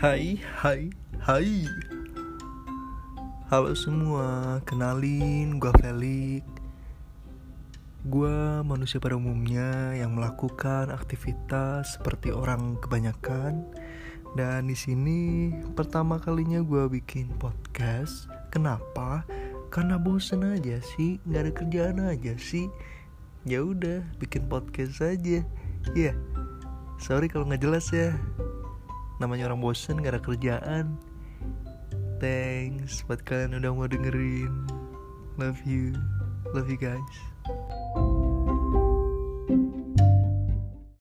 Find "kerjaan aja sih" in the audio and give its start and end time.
21.52-22.72